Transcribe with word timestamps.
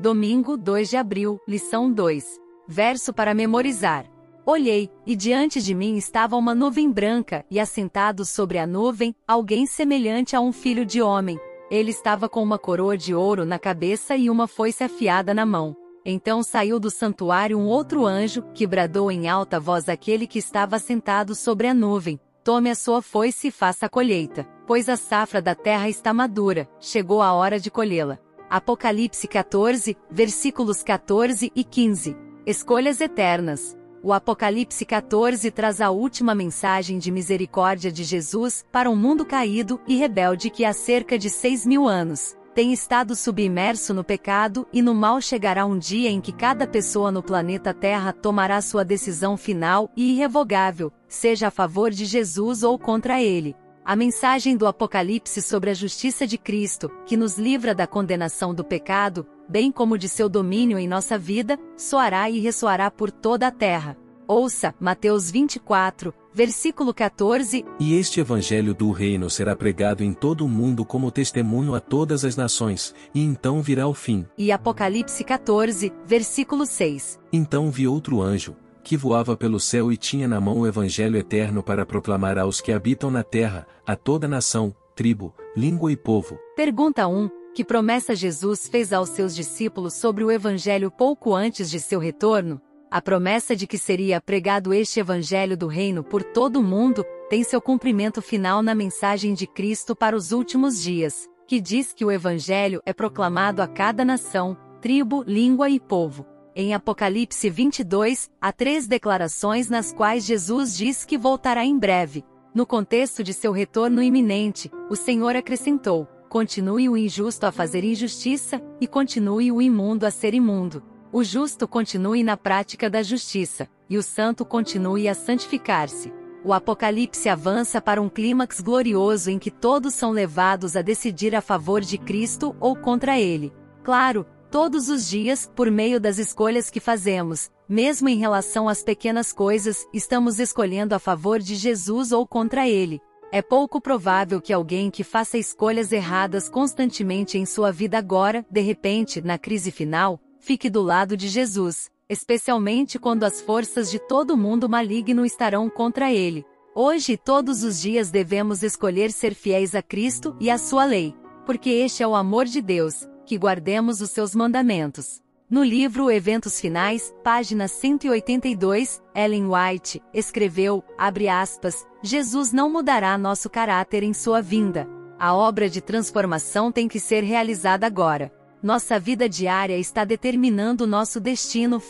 Domingo 0.00 0.56
2 0.56 0.90
de 0.90 0.96
abril, 0.96 1.40
lição 1.46 1.92
2. 1.92 2.24
Verso 2.68 3.12
para 3.12 3.34
memorizar. 3.34 4.06
Olhei, 4.46 4.88
e 5.04 5.16
diante 5.16 5.60
de 5.60 5.74
mim 5.74 5.96
estava 5.96 6.36
uma 6.36 6.54
nuvem 6.54 6.88
branca, 6.88 7.44
e 7.50 7.58
assentado 7.58 8.24
sobre 8.24 8.58
a 8.58 8.66
nuvem, 8.66 9.12
alguém 9.26 9.66
semelhante 9.66 10.36
a 10.36 10.40
um 10.40 10.52
filho 10.52 10.86
de 10.86 11.02
homem. 11.02 11.36
Ele 11.68 11.90
estava 11.90 12.28
com 12.28 12.40
uma 12.40 12.60
coroa 12.60 12.96
de 12.96 13.12
ouro 13.12 13.44
na 13.44 13.58
cabeça 13.58 14.14
e 14.14 14.30
uma 14.30 14.46
foice 14.46 14.84
afiada 14.84 15.34
na 15.34 15.44
mão. 15.44 15.76
Então 16.04 16.44
saiu 16.44 16.78
do 16.78 16.92
santuário 16.92 17.58
um 17.58 17.66
outro 17.66 18.06
anjo, 18.06 18.44
que 18.54 18.68
bradou 18.68 19.10
em 19.10 19.28
alta 19.28 19.58
voz 19.58 19.88
àquele 19.88 20.28
que 20.28 20.38
estava 20.38 20.78
sentado 20.78 21.34
sobre 21.34 21.66
a 21.66 21.74
nuvem: 21.74 22.20
Tome 22.44 22.70
a 22.70 22.76
sua 22.76 23.02
foice 23.02 23.48
e 23.48 23.50
faça 23.50 23.86
a 23.86 23.88
colheita, 23.88 24.48
pois 24.64 24.88
a 24.88 24.96
safra 24.96 25.42
da 25.42 25.56
terra 25.56 25.88
está 25.88 26.14
madura, 26.14 26.68
chegou 26.78 27.20
a 27.20 27.32
hora 27.32 27.58
de 27.58 27.68
colhê-la. 27.68 28.20
Apocalipse 28.50 29.28
14, 29.28 29.96
versículos 30.10 30.82
14 30.82 31.52
e 31.54 31.62
15. 31.62 32.16
Escolhas 32.46 33.00
eternas. 33.00 33.76
O 34.02 34.12
Apocalipse 34.12 34.86
14 34.86 35.50
traz 35.50 35.80
a 35.80 35.90
última 35.90 36.34
mensagem 36.34 36.98
de 36.98 37.10
misericórdia 37.10 37.92
de 37.92 38.04
Jesus 38.04 38.64
para 38.72 38.88
um 38.88 38.96
mundo 38.96 39.26
caído 39.26 39.80
e 39.86 39.96
rebelde 39.96 40.48
que 40.48 40.64
há 40.64 40.72
cerca 40.72 41.18
de 41.18 41.28
seis 41.28 41.66
mil 41.66 41.86
anos 41.86 42.38
tem 42.58 42.72
estado 42.72 43.14
submerso 43.14 43.94
no 43.94 44.02
pecado 44.02 44.66
e 44.72 44.82
no 44.82 44.92
mal 44.92 45.20
chegará 45.20 45.64
um 45.64 45.78
dia 45.78 46.10
em 46.10 46.20
que 46.20 46.32
cada 46.32 46.66
pessoa 46.66 47.12
no 47.12 47.22
planeta 47.22 47.72
Terra 47.72 48.12
tomará 48.12 48.60
sua 48.60 48.84
decisão 48.84 49.36
final 49.36 49.88
e 49.96 50.14
irrevogável, 50.14 50.92
seja 51.06 51.46
a 51.46 51.50
favor 51.52 51.92
de 51.92 52.04
Jesus 52.04 52.64
ou 52.64 52.76
contra 52.76 53.22
ele. 53.22 53.54
A 53.88 53.96
mensagem 53.96 54.54
do 54.54 54.66
Apocalipse 54.66 55.40
sobre 55.40 55.70
a 55.70 55.72
justiça 55.72 56.26
de 56.26 56.36
Cristo, 56.36 56.90
que 57.06 57.16
nos 57.16 57.38
livra 57.38 57.74
da 57.74 57.86
condenação 57.86 58.52
do 58.52 58.62
pecado, 58.62 59.26
bem 59.48 59.72
como 59.72 59.96
de 59.96 60.10
seu 60.10 60.28
domínio 60.28 60.78
em 60.78 60.86
nossa 60.86 61.16
vida, 61.16 61.58
soará 61.74 62.28
e 62.28 62.38
ressoará 62.38 62.90
por 62.90 63.10
toda 63.10 63.46
a 63.46 63.50
terra. 63.50 63.96
Ouça, 64.26 64.74
Mateus 64.78 65.30
24, 65.30 66.12
versículo 66.34 66.92
14. 66.92 67.64
E 67.80 67.94
este 67.94 68.20
evangelho 68.20 68.74
do 68.74 68.90
reino 68.90 69.30
será 69.30 69.56
pregado 69.56 70.04
em 70.04 70.12
todo 70.12 70.44
o 70.44 70.48
mundo 70.50 70.84
como 70.84 71.10
testemunho 71.10 71.74
a 71.74 71.80
todas 71.80 72.26
as 72.26 72.36
nações, 72.36 72.94
e 73.14 73.22
então 73.22 73.62
virá 73.62 73.88
o 73.88 73.94
fim. 73.94 74.26
E 74.36 74.52
Apocalipse 74.52 75.24
14, 75.24 75.90
versículo 76.04 76.66
6. 76.66 77.18
Então 77.32 77.70
vi 77.70 77.88
outro 77.88 78.20
anjo, 78.20 78.54
que 78.88 78.96
voava 78.96 79.36
pelo 79.36 79.60
céu 79.60 79.92
e 79.92 79.98
tinha 79.98 80.26
na 80.26 80.40
mão 80.40 80.60
o 80.60 80.66
evangelho 80.66 81.18
eterno 81.18 81.62
para 81.62 81.84
proclamar 81.84 82.38
aos 82.38 82.58
que 82.58 82.72
habitam 82.72 83.10
na 83.10 83.22
terra, 83.22 83.66
a 83.86 83.94
toda 83.94 84.26
nação, 84.26 84.74
tribo, 84.96 85.34
língua 85.54 85.92
e 85.92 85.96
povo. 85.96 86.38
Pergunta 86.56 87.06
1. 87.06 87.28
Que 87.54 87.62
promessa 87.62 88.14
Jesus 88.14 88.66
fez 88.66 88.90
aos 88.90 89.10
seus 89.10 89.36
discípulos 89.36 89.92
sobre 89.92 90.24
o 90.24 90.30
evangelho 90.30 90.90
pouco 90.90 91.34
antes 91.34 91.68
de 91.68 91.78
seu 91.78 92.00
retorno? 92.00 92.62
A 92.90 93.02
promessa 93.02 93.54
de 93.54 93.66
que 93.66 93.76
seria 93.76 94.22
pregado 94.22 94.72
este 94.72 94.98
Evangelho 94.98 95.54
do 95.54 95.66
Reino 95.66 96.02
por 96.02 96.24
todo 96.24 96.58
o 96.58 96.62
mundo 96.62 97.04
tem 97.28 97.44
seu 97.44 97.60
cumprimento 97.60 98.22
final 98.22 98.62
na 98.62 98.74
mensagem 98.74 99.34
de 99.34 99.46
Cristo 99.46 99.94
para 99.94 100.16
os 100.16 100.32
últimos 100.32 100.80
dias, 100.80 101.28
que 101.46 101.60
diz 101.60 101.92
que 101.92 102.06
o 102.06 102.10
Evangelho 102.10 102.80
é 102.86 102.94
proclamado 102.94 103.60
a 103.60 103.66
cada 103.66 104.02
nação, 104.02 104.56
tribo, 104.80 105.22
língua 105.26 105.68
e 105.68 105.78
povo. 105.78 106.37
Em 106.60 106.74
Apocalipse 106.74 107.48
22, 107.48 108.28
há 108.40 108.50
três 108.50 108.88
declarações 108.88 109.68
nas 109.68 109.92
quais 109.92 110.24
Jesus 110.24 110.76
diz 110.76 111.04
que 111.04 111.16
voltará 111.16 111.64
em 111.64 111.78
breve. 111.78 112.24
No 112.52 112.66
contexto 112.66 113.22
de 113.22 113.32
seu 113.32 113.52
retorno 113.52 114.02
iminente, 114.02 114.68
o 114.90 114.96
Senhor 114.96 115.36
acrescentou: 115.36 116.08
continue 116.28 116.88
o 116.88 116.96
injusto 116.96 117.46
a 117.46 117.52
fazer 117.52 117.84
injustiça, 117.84 118.60
e 118.80 118.88
continue 118.88 119.52
o 119.52 119.62
imundo 119.62 120.04
a 120.04 120.10
ser 120.10 120.34
imundo. 120.34 120.82
O 121.12 121.22
justo 121.22 121.68
continue 121.68 122.24
na 122.24 122.36
prática 122.36 122.90
da 122.90 123.04
justiça, 123.04 123.68
e 123.88 123.96
o 123.96 124.02
santo 124.02 124.44
continue 124.44 125.06
a 125.06 125.14
santificar-se. 125.14 126.12
O 126.44 126.52
Apocalipse 126.52 127.28
avança 127.28 127.80
para 127.80 128.02
um 128.02 128.08
clímax 128.08 128.60
glorioso 128.60 129.30
em 129.30 129.38
que 129.38 129.52
todos 129.52 129.94
são 129.94 130.10
levados 130.10 130.74
a 130.74 130.82
decidir 130.82 131.36
a 131.36 131.40
favor 131.40 131.82
de 131.82 131.98
Cristo 131.98 132.56
ou 132.58 132.74
contra 132.74 133.16
ele. 133.16 133.52
Claro, 133.84 134.26
todos 134.50 134.88
os 134.88 135.08
dias, 135.08 135.50
por 135.54 135.70
meio 135.70 136.00
das 136.00 136.18
escolhas 136.18 136.70
que 136.70 136.80
fazemos, 136.80 137.50
mesmo 137.68 138.08
em 138.08 138.16
relação 138.16 138.68
às 138.68 138.82
pequenas 138.82 139.32
coisas, 139.32 139.86
estamos 139.92 140.38
escolhendo 140.38 140.94
a 140.94 140.98
favor 140.98 141.38
de 141.38 141.54
Jesus 141.54 142.12
ou 142.12 142.26
contra 142.26 142.68
ele. 142.68 143.00
É 143.30 143.42
pouco 143.42 143.80
provável 143.80 144.40
que 144.40 144.52
alguém 144.52 144.90
que 144.90 145.04
faça 145.04 145.36
escolhas 145.36 145.92
erradas 145.92 146.48
constantemente 146.48 147.36
em 147.36 147.44
sua 147.44 147.70
vida 147.70 147.98
agora, 147.98 148.44
de 148.50 148.60
repente, 148.60 149.20
na 149.20 149.36
crise 149.38 149.70
final, 149.70 150.20
Fique 150.40 150.70
do 150.70 150.82
lado 150.82 151.16
de 151.16 151.28
Jesus, 151.28 151.90
especialmente 152.08 152.98
quando 152.98 153.24
as 153.24 153.40
forças 153.40 153.90
de 153.90 153.98
todo 153.98 154.36
mundo 154.36 154.68
maligno 154.68 155.26
estarão 155.26 155.68
contra 155.68 156.12
ele. 156.12 156.44
Hoje 156.74 157.12
e 157.12 157.16
todos 157.16 157.62
os 157.62 157.80
dias 157.80 158.10
devemos 158.10 158.62
escolher 158.62 159.10
ser 159.10 159.34
fiéis 159.34 159.74
a 159.74 159.82
Cristo 159.82 160.36
e 160.40 160.48
à 160.48 160.56
sua 160.56 160.84
lei, 160.84 161.14
porque 161.44 161.70
este 161.70 162.02
é 162.02 162.06
o 162.06 162.14
amor 162.14 162.44
de 162.44 162.62
Deus, 162.62 163.06
que 163.28 163.36
guardemos 163.36 164.00
os 164.00 164.10
seus 164.10 164.34
mandamentos. 164.34 165.20
No 165.50 165.62
livro 165.62 166.10
Eventos 166.10 166.58
Finais, 166.58 167.14
página 167.22 167.68
182, 167.68 169.02
Ellen 169.14 169.46
White 169.46 170.02
escreveu, 170.14 170.82
aspas, 170.96 171.86
Jesus 172.02 172.52
não 172.52 172.70
mudará 172.70 173.18
nosso 173.18 173.50
caráter 173.50 174.02
em 174.02 174.14
sua 174.14 174.40
vinda. 174.40 174.88
A 175.18 175.34
obra 175.34 175.68
de 175.68 175.82
transformação 175.82 176.72
tem 176.72 176.88
que 176.88 176.98
ser 176.98 177.22
realizada 177.22 177.86
agora. 177.86 178.32
Nossa 178.62 178.98
vida 178.98 179.28
diária 179.28 179.76
está 179.76 180.06
determinando 180.06 180.86
nosso 180.86 181.20
destino. 181.20 181.82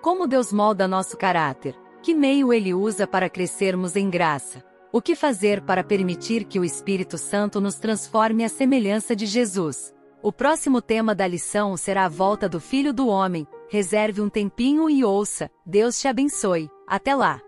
Como 0.00 0.28
Deus 0.28 0.52
molda 0.52 0.86
nosso 0.86 1.16
caráter? 1.16 1.76
Que 2.00 2.14
meio 2.14 2.52
ele 2.52 2.72
usa 2.72 3.08
para 3.08 3.28
crescermos 3.28 3.96
em 3.96 4.08
graça? 4.08 4.62
O 4.92 5.02
que 5.02 5.16
fazer 5.16 5.62
para 5.62 5.82
permitir 5.82 6.44
que 6.44 6.60
o 6.60 6.64
Espírito 6.64 7.18
Santo 7.18 7.60
nos 7.60 7.76
transforme 7.76 8.44
à 8.44 8.48
semelhança 8.48 9.16
de 9.16 9.26
Jesus? 9.26 9.92
O 10.22 10.32
próximo 10.32 10.80
tema 10.80 11.16
da 11.16 11.26
lição 11.26 11.76
será 11.76 12.04
a 12.04 12.08
volta 12.08 12.48
do 12.48 12.60
Filho 12.60 12.92
do 12.92 13.08
Homem. 13.08 13.44
Reserve 13.68 14.20
um 14.20 14.28
tempinho 14.28 14.88
e 14.88 15.04
ouça. 15.04 15.50
Deus 15.66 16.00
te 16.00 16.06
abençoe. 16.06 16.70
Até 16.86 17.12
lá! 17.12 17.40